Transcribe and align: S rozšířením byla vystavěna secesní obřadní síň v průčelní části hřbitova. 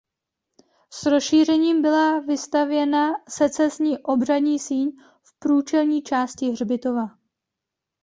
S 0.89 1.05
rozšířením 1.05 1.81
byla 1.81 2.19
vystavěna 2.19 3.09
secesní 3.29 3.97
obřadní 4.03 4.59
síň 4.59 4.91
v 5.23 5.39
průčelní 5.39 6.01
části 6.03 6.51
hřbitova. 6.51 7.17